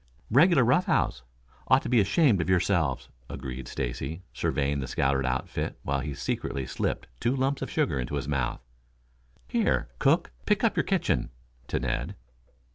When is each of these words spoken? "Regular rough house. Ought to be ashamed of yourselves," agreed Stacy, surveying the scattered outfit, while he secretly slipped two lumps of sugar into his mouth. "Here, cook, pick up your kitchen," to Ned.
"Regular 0.31 0.65
rough 0.65 0.87
house. 0.87 1.21
Ought 1.67 1.83
to 1.83 1.87
be 1.89 1.99
ashamed 1.99 2.41
of 2.41 2.49
yourselves," 2.49 3.09
agreed 3.29 3.67
Stacy, 3.67 4.23
surveying 4.33 4.79
the 4.79 4.87
scattered 4.87 5.27
outfit, 5.27 5.77
while 5.83 5.99
he 5.99 6.15
secretly 6.15 6.65
slipped 6.65 7.05
two 7.19 7.35
lumps 7.35 7.61
of 7.61 7.69
sugar 7.69 7.99
into 7.99 8.15
his 8.15 8.27
mouth. 8.27 8.61
"Here, 9.47 9.89
cook, 9.99 10.31
pick 10.47 10.63
up 10.63 10.75
your 10.75 10.85
kitchen," 10.85 11.29
to 11.67 11.79
Ned. 11.79 12.15